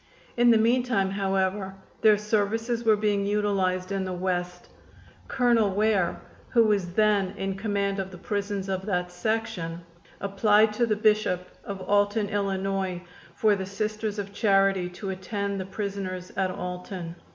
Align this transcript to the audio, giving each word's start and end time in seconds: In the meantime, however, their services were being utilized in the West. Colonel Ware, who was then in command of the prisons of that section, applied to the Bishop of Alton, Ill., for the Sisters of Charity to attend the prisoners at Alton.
In 0.35 0.49
the 0.49 0.57
meantime, 0.57 1.11
however, 1.11 1.75
their 2.01 2.17
services 2.17 2.83
were 2.83 2.95
being 2.95 3.23
utilized 3.23 3.91
in 3.91 4.03
the 4.03 4.11
West. 4.13 4.67
Colonel 5.27 5.69
Ware, 5.69 6.19
who 6.49 6.63
was 6.63 6.93
then 6.93 7.35
in 7.37 7.53
command 7.55 7.99
of 7.99 8.09
the 8.09 8.17
prisons 8.17 8.67
of 8.67 8.83
that 8.87 9.11
section, 9.11 9.81
applied 10.19 10.73
to 10.73 10.87
the 10.87 10.95
Bishop 10.95 11.45
of 11.63 11.81
Alton, 11.81 12.29
Ill., 12.29 12.99
for 13.35 13.55
the 13.55 13.67
Sisters 13.67 14.17
of 14.17 14.33
Charity 14.33 14.89
to 14.89 15.11
attend 15.11 15.59
the 15.59 15.67
prisoners 15.67 16.31
at 16.35 16.49
Alton. 16.49 17.13